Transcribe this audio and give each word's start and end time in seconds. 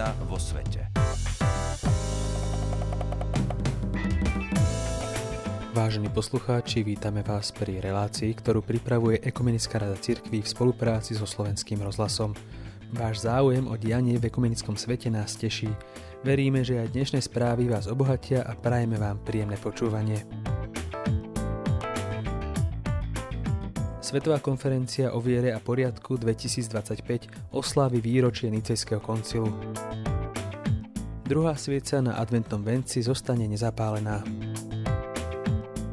zmena 0.00 0.16
vo 0.24 0.40
svete. 0.40 0.88
Vážení 5.76 6.08
poslucháči, 6.08 6.80
vítame 6.80 7.20
vás 7.20 7.52
pri 7.52 7.84
relácii, 7.84 8.32
ktorú 8.32 8.64
pripravuje 8.64 9.20
Ekumenická 9.20 9.76
rada 9.76 9.96
cirkví 10.00 10.40
v 10.40 10.48
spolupráci 10.48 11.14
so 11.14 11.28
Slovenským 11.28 11.84
rozhlasom. 11.84 12.32
Váš 12.90 13.22
záujem 13.28 13.68
o 13.70 13.76
dianie 13.78 14.18
v 14.18 14.32
ekumenickom 14.32 14.74
svete 14.74 15.12
nás 15.12 15.38
teší. 15.38 15.70
Veríme, 16.26 16.66
že 16.66 16.80
aj 16.82 16.96
dnešné 16.96 17.20
správy 17.22 17.70
vás 17.70 17.86
obohatia 17.86 18.42
a 18.44 18.56
prajeme 18.58 18.98
vám 18.98 19.22
príjemné 19.22 19.54
počúvanie. 19.60 20.26
Svetová 24.10 24.42
konferencia 24.42 25.14
o 25.14 25.22
viere 25.22 25.54
a 25.54 25.62
poriadku 25.62 26.18
2025 26.18 27.54
oslávi 27.54 28.02
výročie 28.02 28.50
Nicejského 28.50 28.98
koncilu. 28.98 29.54
Druhá 31.22 31.54
svieca 31.54 32.02
na 32.02 32.18
adventnom 32.18 32.58
venci 32.58 33.06
zostane 33.06 33.46
nezapálená. 33.46 34.26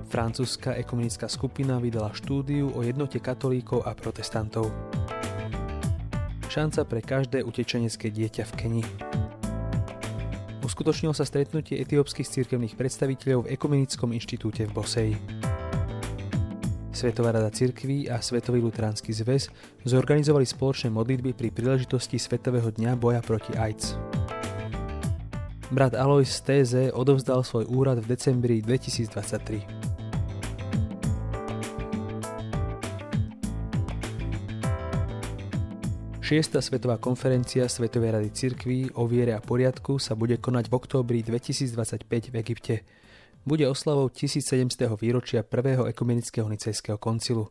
Francúzska 0.09 0.73
ekumenická 0.81 1.29
skupina 1.29 1.77
vydala 1.77 2.09
štúdiu 2.09 2.73
o 2.73 2.81
jednote 2.81 3.21
katolíkov 3.21 3.85
a 3.85 3.93
protestantov. 3.93 4.73
Šanca 6.49 6.89
pre 6.89 7.05
každé 7.05 7.45
utečenecké 7.45 8.09
dieťa 8.09 8.49
v 8.49 8.53
Keni. 8.57 8.83
Uskutočnilo 10.65 11.13
sa 11.13 11.21
stretnutie 11.21 11.77
etiópskych 11.85 12.25
cirkevných 12.25 12.73
predstaviteľov 12.81 13.45
v 13.45 13.53
Ekumenickom 13.53 14.09
inštitúte 14.09 14.65
v 14.65 14.73
Boseji. 14.73 15.15
Svetová 16.97 17.29
rada 17.29 17.53
cirkví 17.53 18.09
a 18.09 18.17
Svetový 18.17 18.57
luteránsky 18.57 19.13
zväz 19.13 19.53
zorganizovali 19.85 20.49
spoločné 20.49 20.89
modlitby 20.89 21.37
pri 21.37 21.53
príležitosti 21.53 22.17
Svetového 22.17 22.73
dňa 22.73 22.97
boja 22.97 23.21
proti 23.21 23.53
AIDS. 23.53 23.93
Brat 25.69 25.93
Alois 25.93 26.25
z 26.25 26.41
TZ 26.41 26.73
odovzdal 26.97 27.45
svoj 27.45 27.69
úrad 27.69 28.01
v 28.01 28.17
decembri 28.17 28.65
2023. 28.65 29.13
Šiesta 36.25 36.65
svetová 36.65 36.97
konferencia 36.97 37.69
Svetovej 37.69 38.17
rady 38.17 38.33
cirkví 38.33 38.89
o 38.97 39.05
viere 39.05 39.37
a 39.37 39.39
poriadku 39.45 40.01
sa 40.01 40.17
bude 40.17 40.41
konať 40.41 40.65
v 40.65 40.73
októbri 40.73 41.21
2025 41.21 42.33
v 42.33 42.35
Egypte. 42.41 42.81
Bude 43.47 43.63
oslavou 43.63 44.11
1700. 44.11 44.75
výročia 44.99 45.39
prvého 45.39 45.87
ekumenického 45.87 46.51
nicejského 46.51 46.99
koncilu. 46.99 47.47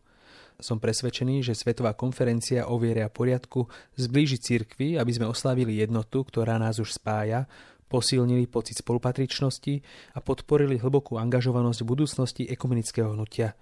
Som 0.61 0.77
presvedčený, 0.77 1.41
že 1.41 1.57
Svetová 1.57 1.97
konferencia 1.97 2.69
o 2.69 2.77
viere 2.77 3.01
a 3.01 3.09
poriadku 3.09 3.65
zblíži 3.97 4.37
cirkvi, 4.37 5.01
aby 5.01 5.09
sme 5.17 5.25
oslávili 5.25 5.81
jednotu, 5.81 6.21
ktorá 6.21 6.61
nás 6.61 6.77
už 6.77 7.01
spája, 7.01 7.49
posilnili 7.89 8.45
pocit 8.45 8.77
spolupatričnosti 8.85 9.81
a 10.13 10.21
podporili 10.21 10.77
hlbokú 10.77 11.17
angažovanosť 11.17 11.81
v 11.81 11.89
budúcnosti 11.89 12.43
ekumenického 12.45 13.17
hnutia 13.17 13.57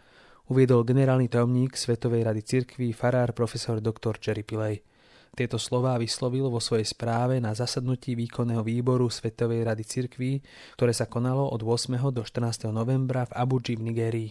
uviedol 0.48 0.84
generálny 0.84 1.32
tajomník 1.32 1.72
Svetovej 1.72 2.28
rady 2.28 2.42
cirkví 2.44 2.92
farár 2.92 3.32
profesor 3.32 3.80
dr. 3.80 4.20
Jerry 4.20 4.44
Pillay. 4.44 4.76
Tieto 5.34 5.58
slová 5.58 5.98
vyslovil 5.98 6.46
vo 6.46 6.62
svojej 6.62 6.86
správe 6.86 7.42
na 7.42 7.50
zasadnutí 7.58 8.14
výkonného 8.14 8.62
výboru 8.62 9.10
Svetovej 9.10 9.66
rady 9.66 9.82
cirkví, 9.82 10.38
ktoré 10.78 10.94
sa 10.94 11.10
konalo 11.10 11.50
od 11.50 11.58
8. 11.58 11.98
do 12.14 12.22
14. 12.22 12.70
novembra 12.70 13.26
v 13.26 13.42
Abuji 13.42 13.74
v 13.74 13.82
Nigérii. 13.82 14.30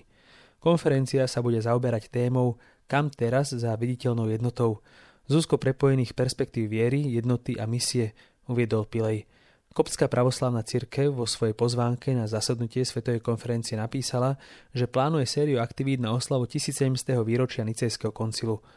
Konferencia 0.64 1.28
sa 1.28 1.44
bude 1.44 1.60
zaoberať 1.60 2.08
témou 2.08 2.56
Kam 2.88 3.12
teraz 3.12 3.52
za 3.52 3.76
viditeľnou 3.76 4.32
jednotou 4.32 4.80
z 5.28 5.44
prepojených 5.44 6.16
perspektív 6.16 6.72
viery, 6.72 7.04
jednoty 7.20 7.60
a 7.60 7.68
misie, 7.68 8.16
uviedol 8.48 8.88
Pilej. 8.88 9.28
Kopská 9.76 10.08
pravoslavná 10.08 10.64
cirkev 10.64 11.20
vo 11.20 11.28
svojej 11.28 11.52
pozvánke 11.52 12.16
na 12.16 12.32
zasadnutie 12.32 12.88
Svetovej 12.88 13.20
konferencie 13.20 13.76
napísala, 13.76 14.40
že 14.72 14.88
plánuje 14.88 15.28
sériu 15.28 15.60
aktivít 15.60 16.00
na 16.00 16.16
oslavu 16.16 16.48
1700. 16.48 17.20
výročia 17.28 17.68
Nicejského 17.68 18.16
koncilu– 18.16 18.64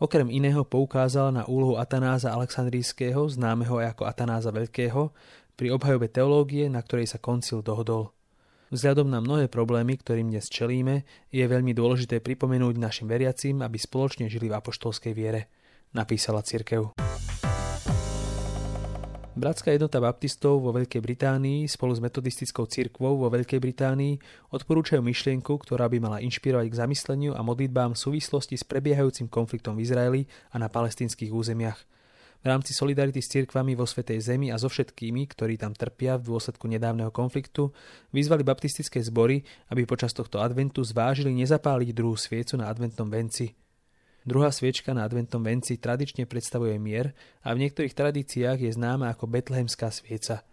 Okrem 0.00 0.32
iného 0.32 0.64
poukázal 0.64 1.28
na 1.28 1.44
úlohu 1.44 1.76
Atanáza 1.76 2.32
Aleksandrijského, 2.32 3.20
známeho 3.28 3.84
ako 3.84 4.08
Atanáza 4.08 4.48
Veľkého, 4.48 5.12
pri 5.60 5.76
obhajobe 5.76 6.08
teológie, 6.08 6.72
na 6.72 6.80
ktorej 6.80 7.04
sa 7.04 7.20
koncil 7.20 7.60
dohodol. 7.60 8.08
Vzhľadom 8.72 9.12
na 9.12 9.20
mnohé 9.20 9.52
problémy, 9.52 10.00
ktorým 10.00 10.32
dnes 10.32 10.48
čelíme, 10.48 11.04
je 11.28 11.44
veľmi 11.44 11.76
dôležité 11.76 12.24
pripomenúť 12.24 12.80
našim 12.80 13.12
veriacim, 13.12 13.60
aby 13.60 13.76
spoločne 13.76 14.24
žili 14.32 14.48
v 14.48 14.56
apoštolskej 14.56 15.12
viere, 15.12 15.52
napísala 15.92 16.40
cirkev. 16.40 16.96
Bratská 19.30 19.70
jednota 19.70 20.02
baptistov 20.02 20.58
vo 20.58 20.74
Veľkej 20.74 20.98
Británii 20.98 21.70
spolu 21.70 21.94
s 21.94 22.02
metodistickou 22.02 22.66
cirkvou 22.66 23.14
vo 23.14 23.30
Veľkej 23.30 23.62
Británii 23.62 24.18
odporúčajú 24.50 24.98
myšlienku, 25.06 25.54
ktorá 25.54 25.86
by 25.86 26.02
mala 26.02 26.18
inšpirovať 26.18 26.66
k 26.66 26.78
zamysleniu 26.82 27.38
a 27.38 27.40
modlitbám 27.46 27.94
v 27.94 28.02
súvislosti 28.10 28.58
s 28.58 28.66
prebiehajúcim 28.66 29.30
konfliktom 29.30 29.78
v 29.78 29.86
Izraeli 29.86 30.22
a 30.50 30.58
na 30.58 30.66
palestinských 30.66 31.30
územiach. 31.30 31.78
V 32.42 32.44
rámci 32.50 32.74
solidarity 32.74 33.22
s 33.22 33.30
cirkvami 33.30 33.78
vo 33.78 33.86
Svetej 33.86 34.18
Zemi 34.18 34.50
a 34.50 34.58
so 34.58 34.66
všetkými, 34.66 35.30
ktorí 35.30 35.62
tam 35.62 35.78
trpia 35.78 36.18
v 36.18 36.26
dôsledku 36.26 36.66
nedávneho 36.66 37.14
konfliktu, 37.14 37.70
vyzvali 38.10 38.42
baptistické 38.42 38.98
zbory, 38.98 39.46
aby 39.70 39.86
počas 39.86 40.10
tohto 40.10 40.42
adventu 40.42 40.82
zvážili 40.82 41.30
nezapáliť 41.38 41.94
druhú 41.94 42.18
sviecu 42.18 42.58
na 42.58 42.66
adventnom 42.66 43.06
venci– 43.06 43.54
Druhá 44.28 44.52
sviečka 44.52 44.92
na 44.92 45.08
adventom 45.08 45.40
venci 45.40 45.80
tradične 45.80 46.28
predstavuje 46.28 46.76
mier 46.76 47.16
a 47.40 47.56
v 47.56 47.64
niektorých 47.64 47.96
tradíciách 47.96 48.58
je 48.60 48.76
známa 48.76 49.08
ako 49.12 49.24
betlehemská 49.24 49.88
svieca. 49.88 50.44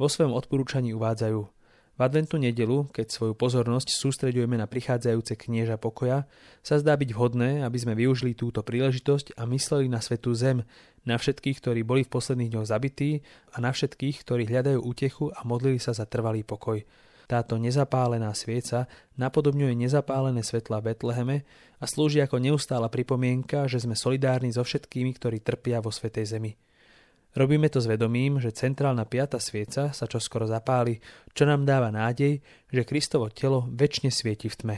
Vo 0.00 0.08
svojom 0.08 0.32
odporúčaní 0.32 0.96
uvádzajú 0.96 1.54
v 1.94 2.00
adventnú 2.02 2.42
nedelu, 2.42 2.90
keď 2.90 3.06
svoju 3.06 3.38
pozornosť 3.38 3.94
sústreďujeme 3.94 4.58
na 4.58 4.66
prichádzajúce 4.66 5.38
knieža 5.38 5.78
pokoja, 5.78 6.26
sa 6.58 6.82
zdá 6.82 6.98
byť 6.98 7.14
vhodné, 7.14 7.62
aby 7.62 7.78
sme 7.78 7.94
využili 7.94 8.34
túto 8.34 8.66
príležitosť 8.66 9.38
a 9.38 9.46
mysleli 9.46 9.86
na 9.86 10.02
svetú 10.02 10.34
zem, 10.34 10.66
na 11.06 11.14
všetkých, 11.14 11.62
ktorí 11.62 11.86
boli 11.86 12.02
v 12.02 12.10
posledných 12.10 12.50
dňoch 12.50 12.66
zabití 12.66 13.22
a 13.54 13.62
na 13.62 13.70
všetkých, 13.70 14.26
ktorí 14.26 14.42
hľadajú 14.50 14.82
útechu 14.82 15.30
a 15.30 15.46
modlili 15.46 15.78
sa 15.78 15.94
za 15.94 16.02
trvalý 16.02 16.42
pokoj. 16.42 16.82
Táto 17.24 17.56
nezapálená 17.56 18.32
svieca 18.36 18.86
napodobňuje 19.16 19.72
nezapálené 19.74 20.44
svetla 20.44 20.80
v 20.80 20.92
Betleheme 20.92 21.36
a 21.80 21.84
slúži 21.88 22.20
ako 22.20 22.40
neustála 22.40 22.92
pripomienka, 22.92 23.64
že 23.68 23.80
sme 23.80 23.96
solidárni 23.96 24.52
so 24.52 24.60
všetkými, 24.60 25.16
ktorí 25.16 25.40
trpia 25.40 25.80
vo 25.80 25.88
Svetej 25.88 26.36
Zemi. 26.36 26.52
Robíme 27.34 27.66
to 27.66 27.82
s 27.82 27.90
vedomím, 27.90 28.38
že 28.38 28.54
centrálna 28.54 29.02
piata 29.10 29.42
svieca 29.42 29.90
sa 29.90 30.06
čoskoro 30.06 30.46
zapáli, 30.46 31.02
čo 31.34 31.42
nám 31.42 31.66
dáva 31.66 31.90
nádej, 31.90 32.38
že 32.70 32.86
Kristovo 32.86 33.26
telo 33.26 33.66
väčšine 33.74 34.14
svieti 34.14 34.46
v 34.46 34.54
tme. 34.54 34.76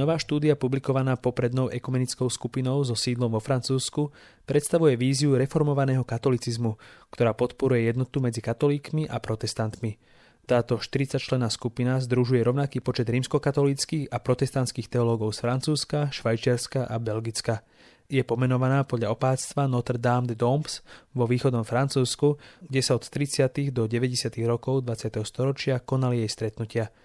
Nová 0.00 0.16
štúdia 0.16 0.56
publikovaná 0.56 1.20
poprednou 1.20 1.68
ekumenickou 1.68 2.24
skupinou 2.32 2.80
so 2.88 2.96
sídlom 2.96 3.36
vo 3.36 3.40
Francúzsku 3.44 4.08
predstavuje 4.48 4.96
víziu 4.96 5.36
reformovaného 5.36 6.08
katolicizmu, 6.08 6.80
ktorá 7.12 7.36
podporuje 7.36 7.92
jednotu 7.92 8.24
medzi 8.24 8.40
katolíkmi 8.40 9.12
a 9.12 9.20
protestantmi. 9.20 10.00
Táto 10.48 10.80
40-člená 10.80 11.52
skupina 11.52 12.00
združuje 12.00 12.40
rovnaký 12.40 12.80
počet 12.80 13.12
rímskokatolíckých 13.12 14.08
a 14.08 14.16
protestantských 14.24 14.88
teológov 14.88 15.36
z 15.36 15.44
Francúzska, 15.44 16.08
Švajčiarska 16.08 16.88
a 16.88 16.96
Belgicka. 16.96 17.60
Je 18.08 18.24
pomenovaná 18.24 18.88
podľa 18.88 19.12
opáctva 19.12 19.68
Notre 19.68 20.00
Dame 20.00 20.32
de 20.32 20.36
Dombes 20.40 20.80
vo 21.12 21.28
východnom 21.28 21.68
Francúzsku, 21.68 22.40
kde 22.64 22.80
sa 22.80 22.96
od 22.96 23.04
30. 23.04 23.68
do 23.68 23.84
90. 23.84 24.32
rokov 24.48 24.80
20. 24.80 25.12
storočia 25.28 25.76
konali 25.76 26.24
jej 26.24 26.30
stretnutia– 26.32 26.88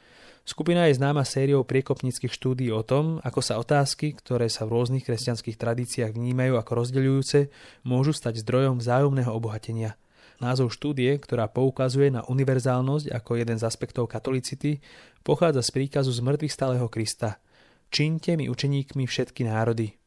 Skupina 0.46 0.86
je 0.86 1.02
známa 1.02 1.26
sériou 1.26 1.66
priekopníckých 1.66 2.30
štúdí 2.30 2.70
o 2.70 2.86
tom, 2.86 3.18
ako 3.26 3.42
sa 3.42 3.58
otázky, 3.58 4.14
ktoré 4.14 4.46
sa 4.46 4.70
v 4.70 4.78
rôznych 4.78 5.02
kresťanských 5.02 5.58
tradíciách 5.58 6.14
vnímajú 6.14 6.62
ako 6.62 6.86
rozdeľujúce, 6.86 7.50
môžu 7.82 8.14
stať 8.14 8.46
zdrojom 8.46 8.78
vzájomného 8.78 9.34
obohatenia. 9.34 9.98
Názov 10.38 10.70
štúdie, 10.70 11.18
ktorá 11.18 11.50
poukazuje 11.50 12.14
na 12.14 12.22
univerzálnosť 12.30 13.10
ako 13.10 13.42
jeden 13.42 13.58
z 13.58 13.66
aspektov 13.66 14.06
katolicity, 14.06 14.86
pochádza 15.26 15.66
z 15.66 15.82
príkazu 15.82 16.14
z 16.14 16.22
mŕtvych 16.22 16.54
stáleho 16.54 16.86
Krista. 16.94 17.42
Čínte 17.90 18.38
mi 18.38 18.46
učeníkmi 18.46 19.10
všetky 19.10 19.50
národy. 19.50 19.98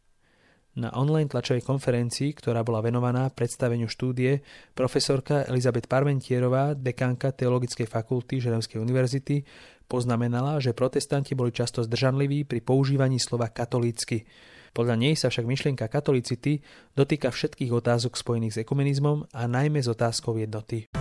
Na 0.79 0.95
online 0.95 1.27
tlačovej 1.27 1.67
konferencii, 1.67 2.39
ktorá 2.39 2.63
bola 2.63 2.79
venovaná 2.79 3.27
predstaveniu 3.35 3.91
štúdie, 3.91 4.47
profesorka 4.79 5.43
Elizabeth 5.51 5.91
Parmentierová, 5.91 6.79
dekanka 6.79 7.35
Teologickej 7.35 7.91
fakulty 7.91 8.39
Ženevskej 8.39 8.79
univerzity, 8.79 9.43
Poznamenala, 9.89 10.61
že 10.61 10.77
protestanti 10.77 11.33
boli 11.33 11.49
často 11.49 11.81
zdržanliví 11.81 12.45
pri 12.45 12.61
používaní 12.61 13.17
slova 13.17 13.49
katolícky. 13.49 14.29
Podľa 14.77 15.01
nej 15.01 15.17
sa 15.17 15.33
však 15.33 15.49
myšlienka 15.49 15.89
katolicity 15.89 16.61
dotýka 16.93 17.33
všetkých 17.33 17.73
otázok 17.73 18.21
spojených 18.21 18.53
s 18.53 18.61
ekumenizmom 18.69 19.33
a 19.33 19.49
najmä 19.49 19.81
s 19.81 19.89
otázkou 19.89 20.37
jednoty. 20.37 20.93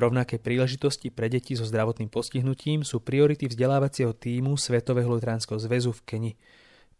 Rovnaké 0.00 0.40
príležitosti 0.40 1.12
pre 1.12 1.28
deti 1.28 1.52
so 1.52 1.68
zdravotným 1.68 2.08
postihnutím 2.08 2.80
sú 2.80 3.04
priority 3.04 3.52
vzdelávacieho 3.52 4.16
týmu 4.16 4.56
Svetového 4.56 5.12
lutránskeho 5.12 5.60
zväzu 5.60 5.92
v 5.92 6.00
Keni. 6.08 6.32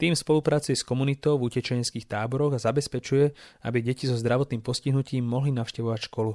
Tým 0.02 0.19
spolupracuje 0.19 0.75
s 0.75 0.82
komunitou 0.82 1.38
v 1.38 1.46
utečeneckých 1.46 2.10
táboroch 2.10 2.58
a 2.58 2.58
zabezpečuje, 2.58 3.31
aby 3.62 3.78
deti 3.87 4.10
so 4.10 4.19
zdravotným 4.19 4.58
postihnutím 4.58 5.22
mohli 5.22 5.54
navštevovať 5.54 6.10
školu. 6.10 6.34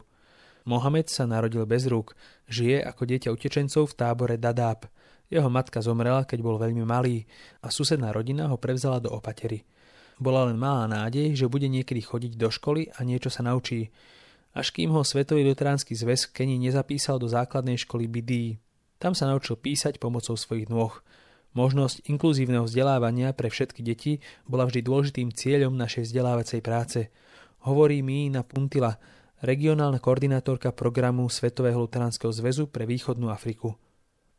Mohamed 0.71 1.11
sa 1.11 1.27
narodil 1.27 1.67
bez 1.67 1.83
rúk, 1.91 2.15
žije 2.47 2.79
ako 2.79 3.03
dieťa 3.03 3.27
utečencov 3.27 3.91
v 3.91 3.97
tábore 3.99 4.39
Dadaab. 4.39 4.87
Jeho 5.27 5.51
matka 5.51 5.83
zomrela, 5.83 6.23
keď 6.23 6.39
bol 6.47 6.55
veľmi 6.55 6.79
malý 6.87 7.27
a 7.59 7.67
susedná 7.67 8.15
rodina 8.15 8.47
ho 8.47 8.55
prevzala 8.55 9.03
do 9.03 9.11
opatery. 9.11 9.67
Bola 10.15 10.47
len 10.47 10.55
malá 10.55 10.87
nádej, 10.87 11.35
že 11.35 11.51
bude 11.51 11.67
niekedy 11.67 11.99
chodiť 11.99 12.39
do 12.39 12.47
školy 12.47 12.87
a 12.95 13.03
niečo 13.03 13.27
sa 13.27 13.43
naučí, 13.43 13.91
až 14.55 14.71
kým 14.71 14.95
ho 14.95 15.03
Svetový 15.03 15.43
luteránsky 15.43 15.91
zväz 15.91 16.31
v 16.31 16.55
nezapísal 16.55 17.19
do 17.19 17.27
základnej 17.27 17.75
školy 17.83 18.07
BD. 18.07 18.63
Tam 18.95 19.11
sa 19.11 19.27
naučil 19.27 19.59
písať 19.59 19.99
pomocou 19.99 20.39
svojich 20.39 20.71
nôh. 20.71 20.95
Možnosť 21.57 22.05
inkluzívneho 22.05 22.69
vzdelávania 22.69 23.33
pre 23.33 23.49
všetky 23.49 23.81
deti 23.81 24.21
bola 24.45 24.69
vždy 24.69 24.85
dôležitým 24.85 25.33
cieľom 25.33 25.73
našej 25.73 26.05
vzdelávacej 26.05 26.61
práce. 26.61 27.09
Hovorí 27.65 28.05
mi 28.05 28.29
na 28.29 28.45
Puntila, 28.45 29.01
regionálna 29.41 29.97
koordinátorka 29.97 30.69
programu 30.69 31.25
Svetového 31.33 31.81
luteránskeho 31.81 32.29
zväzu 32.29 32.69
pre 32.69 32.85
východnú 32.85 33.33
Afriku. 33.33 33.73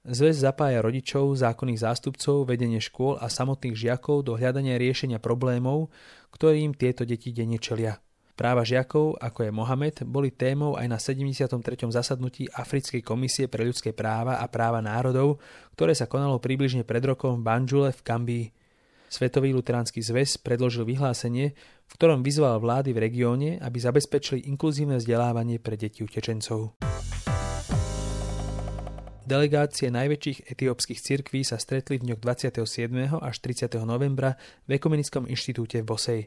Zväz 0.06 0.38
zapája 0.38 0.78
rodičov, 0.78 1.34
zákonných 1.34 1.82
zástupcov, 1.82 2.46
vedenie 2.46 2.78
škôl 2.78 3.18
a 3.18 3.26
samotných 3.26 3.74
žiakov 3.74 4.22
do 4.22 4.38
hľadania 4.38 4.78
riešenia 4.78 5.18
problémov, 5.18 5.90
ktorým 6.30 6.70
tieto 6.78 7.02
deti 7.02 7.34
denne 7.34 7.58
čelia. 7.58 7.98
Práva 8.38 8.62
žiakov, 8.62 9.18
ako 9.18 9.50
je 9.50 9.50
Mohamed, 9.50 10.06
boli 10.06 10.30
témou 10.30 10.78
aj 10.78 10.86
na 10.86 11.02
73. 11.02 11.58
zasadnutí 11.90 12.46
Africkej 12.54 13.02
komisie 13.02 13.50
pre 13.50 13.66
ľudské 13.66 13.90
práva 13.90 14.38
a 14.38 14.46
práva 14.46 14.78
národov, 14.78 15.42
ktoré 15.74 15.90
sa 15.90 16.06
konalo 16.06 16.38
približne 16.38 16.86
pred 16.86 17.02
rokom 17.02 17.42
v 17.42 17.46
Banjule 17.50 17.90
v 17.90 17.98
Kambii. 17.98 18.46
Svetový 19.10 19.50
luteránsky 19.50 19.98
zväz 20.06 20.38
predložil 20.38 20.86
vyhlásenie, 20.86 21.50
v 21.90 21.92
ktorom 21.98 22.22
vyzval 22.22 22.62
vlády 22.62 22.94
v 22.94 23.02
regióne, 23.10 23.50
aby 23.58 23.82
zabezpečili 23.82 24.46
inkluzívne 24.46 25.02
vzdelávanie 25.02 25.58
pre 25.58 25.74
deti 25.74 26.06
utečencov. 26.06 26.78
Delegácie 29.26 29.90
najväčších 29.90 30.46
etiópskych 30.46 31.02
cirkví 31.02 31.42
sa 31.42 31.58
stretli 31.58 31.98
v 31.98 32.14
dňoch 32.14 32.22
27. 32.22 33.18
až 33.18 33.36
30. 33.42 33.82
novembra 33.82 34.38
v 34.70 34.78
Ekumenickom 34.78 35.26
inštitúte 35.26 35.82
v 35.82 35.88
Bosej. 35.90 36.22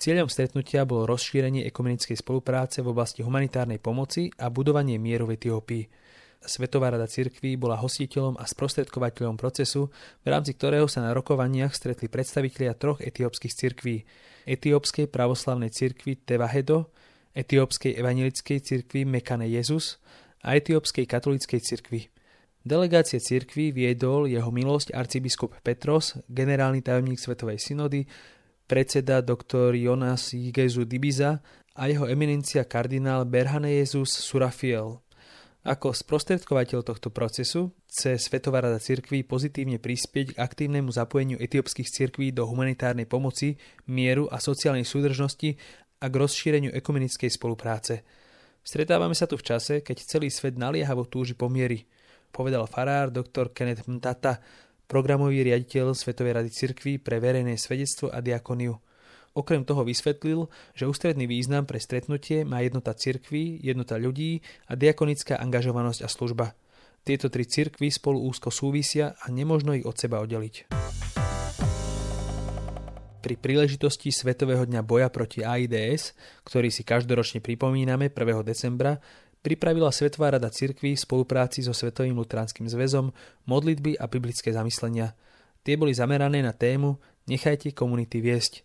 Cieľom 0.00 0.32
stretnutia 0.32 0.88
bolo 0.88 1.04
rozšírenie 1.12 1.68
ekumenickej 1.68 2.16
spolupráce 2.16 2.80
v 2.80 2.88
oblasti 2.88 3.20
humanitárnej 3.20 3.76
pomoci 3.84 4.32
a 4.40 4.48
budovanie 4.48 4.96
mieru 4.96 5.28
v 5.28 5.36
Etiópii. 5.36 5.84
Svetová 6.40 6.88
rada 6.88 7.04
cirkví 7.04 7.60
bola 7.60 7.76
hostiteľom 7.76 8.40
a 8.40 8.48
sprostredkovateľom 8.48 9.36
procesu, 9.36 9.92
v 10.24 10.26
rámci 10.32 10.56
ktorého 10.56 10.88
sa 10.88 11.04
na 11.04 11.12
rokovaniach 11.12 11.76
stretli 11.76 12.08
predstavitelia 12.08 12.72
troch 12.80 13.04
etiópskych 13.04 13.52
cirkví. 13.52 14.08
Etiópskej 14.48 15.04
pravoslavnej 15.12 15.68
cirkvi 15.68 16.16
Tevahedo, 16.16 16.88
Etiópskej 17.36 17.92
evangelickej 18.00 18.58
cirkvi 18.64 19.04
Mekane 19.04 19.52
Jezus 19.52 20.00
a 20.40 20.56
Etiópskej 20.56 21.04
katolíckej 21.04 21.60
cirkvi. 21.60 22.08
Delegácie 22.64 23.20
cirkvi 23.20 23.68
viedol 23.68 24.32
jeho 24.32 24.48
milosť 24.48 24.96
arcibiskup 24.96 25.60
Petros, 25.60 26.16
generálny 26.24 26.80
tajomník 26.80 27.20
Svetovej 27.20 27.60
synody, 27.60 28.08
predseda 28.70 29.18
dr. 29.18 29.74
Jonas 29.74 30.30
Jigezu 30.30 30.86
Dibiza 30.86 31.42
a 31.74 31.90
jeho 31.90 32.06
eminencia 32.06 32.62
kardinál 32.62 33.26
Berhane 33.26 33.82
Jezus 33.82 34.14
Surafiel. 34.14 35.02
Ako 35.66 35.90
sprostredkovateľ 35.90 36.86
tohto 36.86 37.10
procesu 37.10 37.74
chce 37.90 38.14
Svetová 38.22 38.62
rada 38.62 38.78
cirkví 38.78 39.26
pozitívne 39.26 39.82
prispieť 39.82 40.32
k 40.32 40.38
aktívnemu 40.38 40.86
zapojeniu 40.86 41.42
etiópskych 41.42 41.90
cirkví 41.90 42.30
do 42.30 42.46
humanitárnej 42.46 43.10
pomoci, 43.10 43.58
mieru 43.90 44.30
a 44.30 44.38
sociálnej 44.38 44.86
súdržnosti 44.86 45.58
a 45.98 46.06
k 46.06 46.14
rozšíreniu 46.14 46.70
ekumenickej 46.70 47.26
spolupráce. 47.26 48.06
Stretávame 48.62 49.18
sa 49.18 49.26
tu 49.26 49.34
v 49.34 49.50
čase, 49.50 49.82
keď 49.82 49.98
celý 50.06 50.30
svet 50.30 50.54
naliehavo 50.54 51.10
túži 51.10 51.34
pomiery, 51.34 51.90
povedal 52.30 52.70
farár 52.70 53.10
dr. 53.10 53.50
Kenneth 53.50 53.90
Mtata, 53.90 54.38
programový 54.90 55.46
riaditeľ 55.46 55.94
Svetovej 55.94 56.42
rady 56.42 56.50
cirkví 56.50 56.98
pre 56.98 57.22
verejné 57.22 57.54
svedectvo 57.54 58.10
a 58.10 58.18
diakoniu. 58.18 58.74
Okrem 59.38 59.62
toho 59.62 59.86
vysvetlil, 59.86 60.50
že 60.74 60.90
ústredný 60.90 61.30
význam 61.30 61.62
pre 61.62 61.78
stretnutie 61.78 62.42
má 62.42 62.66
jednota 62.66 62.90
cirkví, 62.98 63.62
jednota 63.62 63.94
ľudí 63.94 64.42
a 64.66 64.74
diakonická 64.74 65.38
angažovanosť 65.38 66.02
a 66.02 66.08
služba. 66.10 66.58
Tieto 67.06 67.30
tri 67.30 67.46
cirkvy 67.46 67.94
spolu 67.94 68.18
úzko 68.26 68.50
súvisia 68.50 69.14
a 69.22 69.30
nemožno 69.30 69.78
ich 69.78 69.86
od 69.86 69.94
seba 69.94 70.18
oddeliť. 70.18 70.74
Pri 73.20 73.36
príležitosti 73.38 74.10
Svetového 74.10 74.66
dňa 74.66 74.82
boja 74.82 75.06
proti 75.12 75.46
AIDS, 75.46 76.18
ktorý 76.42 76.74
si 76.74 76.82
každoročne 76.82 77.38
pripomíname 77.38 78.10
1. 78.10 78.42
decembra, 78.42 78.98
pripravila 79.40 79.88
Svetová 79.92 80.36
rada 80.36 80.52
cirkví 80.52 80.96
v 80.96 81.04
spolupráci 81.04 81.64
so 81.64 81.72
Svetovým 81.72 82.16
luteránskym 82.16 82.68
zväzom 82.68 83.12
modlitby 83.48 83.96
a 83.96 84.04
biblické 84.06 84.52
zamyslenia. 84.52 85.16
Tie 85.64 85.76
boli 85.76 85.92
zamerané 85.92 86.40
na 86.44 86.52
tému 86.56 87.00
Nechajte 87.28 87.70
komunity 87.76 88.18
viesť. 88.18 88.64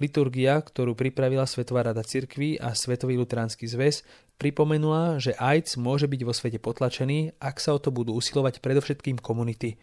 Liturgia, 0.00 0.58
ktorú 0.58 0.96
pripravila 0.96 1.44
Svetová 1.44 1.84
rada 1.86 2.00
cirkví 2.00 2.56
a 2.56 2.72
Svetový 2.72 3.20
luteránsky 3.20 3.68
zväz, 3.68 4.02
pripomenula, 4.40 5.20
že 5.20 5.36
AIDS 5.36 5.76
môže 5.76 6.08
byť 6.08 6.20
vo 6.24 6.32
svete 6.32 6.58
potlačený, 6.58 7.36
ak 7.36 7.60
sa 7.60 7.76
o 7.76 7.78
to 7.78 7.92
budú 7.92 8.16
usilovať 8.16 8.64
predovšetkým 8.64 9.20
komunity– 9.20 9.76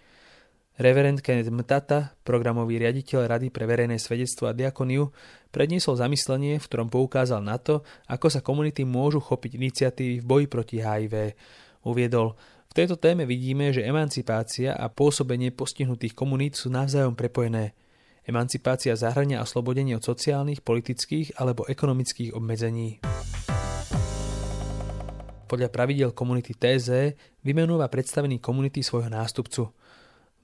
Reverend 0.78 1.26
Kenneth 1.26 1.50
Mtata, 1.50 2.14
programový 2.22 2.78
riaditeľ 2.78 3.26
Rady 3.26 3.50
pre 3.50 3.66
verejné 3.66 3.98
svedectvo 3.98 4.46
a 4.46 4.54
diakoniu, 4.54 5.10
predniesol 5.50 5.98
zamyslenie, 5.98 6.62
v 6.62 6.68
ktorom 6.70 6.94
poukázal 6.94 7.42
na 7.42 7.58
to, 7.58 7.82
ako 8.06 8.30
sa 8.30 8.46
komunity 8.46 8.86
môžu 8.86 9.18
chopiť 9.18 9.58
iniciatívy 9.58 10.22
v 10.22 10.28
boji 10.30 10.46
proti 10.46 10.78
HIV. 10.78 11.34
Uviedol, 11.82 12.38
v 12.70 12.74
tejto 12.78 12.94
téme 13.02 13.26
vidíme, 13.26 13.74
že 13.74 13.90
emancipácia 13.90 14.78
a 14.78 14.86
pôsobenie 14.86 15.50
postihnutých 15.50 16.14
komunít 16.14 16.62
sú 16.62 16.70
navzájom 16.70 17.18
prepojené. 17.18 17.74
Emancipácia 18.30 18.94
zahrania 18.94 19.42
oslobodenie 19.42 19.98
od 19.98 20.06
sociálnych, 20.06 20.62
politických 20.62 21.42
alebo 21.42 21.66
ekonomických 21.66 22.38
obmedzení. 22.38 23.02
Podľa 25.50 25.74
pravidel 25.74 26.14
komunity 26.14 26.54
TZ 26.54 27.18
vymenúva 27.42 27.90
predstavený 27.90 28.38
komunity 28.38 28.86
svojho 28.86 29.10
nástupcu– 29.10 29.74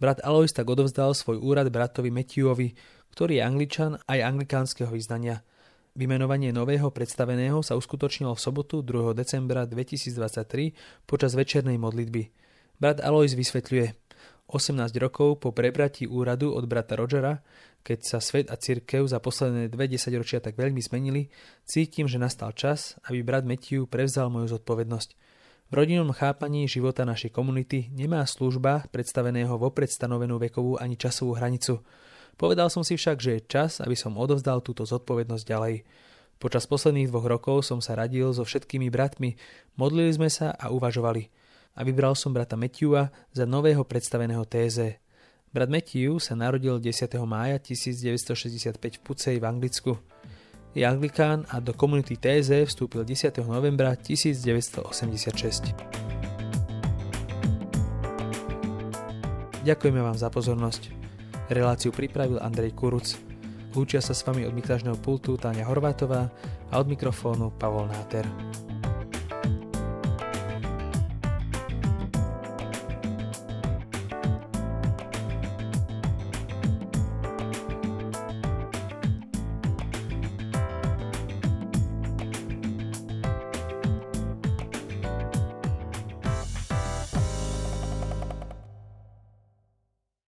Brat 0.02 0.22
Alois 0.26 0.50
tak 0.50 0.66
odovzdal 0.70 1.14
svoj 1.14 1.42
úrad 1.42 1.70
bratovi 1.70 2.10
Matthewovi, 2.10 2.74
ktorý 3.14 3.38
je 3.40 3.44
angličan 3.46 3.92
aj 4.10 4.20
anglikánskeho 4.26 4.90
vyznania. 4.90 5.46
Vymenovanie 5.94 6.50
nového 6.50 6.90
predstaveného 6.90 7.62
sa 7.62 7.78
uskutočnilo 7.78 8.34
v 8.34 8.42
sobotu 8.42 8.82
2. 8.82 9.14
decembra 9.14 9.70
2023 9.70 11.06
počas 11.06 11.38
večernej 11.38 11.78
modlitby. 11.78 12.34
Brat 12.82 13.06
Alois 13.06 13.38
vysvetľuje, 13.38 13.94
18 14.50 14.90
rokov 15.00 15.40
po 15.40 15.50
prebratí 15.56 16.10
úradu 16.10 16.52
od 16.52 16.66
brata 16.68 16.98
Rogera, 16.98 17.40
keď 17.86 18.00
sa 18.02 18.20
svet 18.20 18.50
a 18.50 18.58
cirkev 18.60 19.08
za 19.08 19.22
posledné 19.22 19.72
dve 19.72 19.88
desaťročia 19.88 20.44
tak 20.44 20.60
veľmi 20.60 20.82
zmenili, 20.84 21.32
cítim, 21.64 22.10
že 22.10 22.20
nastal 22.20 22.52
čas, 22.52 22.98
aby 23.08 23.24
brat 23.24 23.48
Matthew 23.48 23.88
prevzal 23.88 24.34
moju 24.34 24.52
zodpovednosť. 24.58 25.16
V 25.74 25.82
rodinnom 25.82 26.14
chápaní 26.14 26.70
života 26.70 27.02
našej 27.02 27.34
komunity 27.34 27.90
nemá 27.90 28.22
služba 28.30 28.86
predstaveného 28.94 29.58
vopred 29.58 29.90
stanovenú 29.90 30.38
vekovú 30.38 30.78
ani 30.78 30.94
časovú 30.94 31.34
hranicu. 31.34 31.82
Povedal 32.38 32.70
som 32.70 32.86
si 32.86 32.94
však, 32.94 33.18
že 33.18 33.42
je 33.42 33.50
čas, 33.50 33.82
aby 33.82 33.98
som 33.98 34.14
odovzdal 34.14 34.62
túto 34.62 34.86
zodpovednosť 34.86 35.42
ďalej. 35.42 35.82
Počas 36.38 36.70
posledných 36.70 37.10
dvoch 37.10 37.26
rokov 37.26 37.66
som 37.66 37.82
sa 37.82 37.98
radil 37.98 38.30
so 38.38 38.46
všetkými 38.46 38.94
bratmi, 38.94 39.34
modlili 39.74 40.14
sme 40.14 40.30
sa 40.30 40.54
a 40.54 40.70
uvažovali. 40.70 41.34
A 41.74 41.82
vybral 41.82 42.14
som 42.14 42.38
brata 42.38 42.54
Matthewa 42.54 43.10
za 43.34 43.50
nového 43.50 43.82
predstaveného 43.82 44.46
téze. 44.46 45.02
Brat 45.50 45.74
Matthew 45.74 46.22
sa 46.22 46.38
narodil 46.38 46.78
10. 46.78 47.18
mája 47.26 47.58
1965 47.58 48.78
v 48.78 49.02
Pucej 49.02 49.42
v 49.42 49.46
Anglicku 49.50 49.98
je 50.74 50.82
anglikán 50.82 51.46
a 51.54 51.62
do 51.62 51.74
komunity 51.74 52.18
TZ 52.18 52.66
vstúpil 52.66 53.06
10. 53.06 53.30
novembra 53.46 53.94
1986. 53.94 55.74
Ďakujeme 59.64 60.02
vám 60.02 60.18
za 60.18 60.34
pozornosť. 60.34 60.92
Reláciu 61.54 61.94
pripravil 61.94 62.42
Andrej 62.42 62.74
Kuruc. 62.74 63.16
Lúčia 63.78 64.02
sa 64.02 64.18
s 64.18 64.26
vami 64.26 64.50
od 64.50 64.54
miktážneho 64.54 64.98
pultu 64.98 65.38
Táňa 65.38 65.70
Horvátová 65.70 66.34
a 66.68 66.74
od 66.82 66.90
mikrofónu 66.90 67.54
Pavol 67.56 67.88
Náter. 67.88 68.26